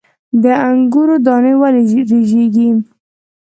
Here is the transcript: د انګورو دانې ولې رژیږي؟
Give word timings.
د 0.43 0.45
انګورو 0.69 1.15
دانې 1.25 1.53
ولې 1.61 1.81
رژیږي؟ 2.09 2.69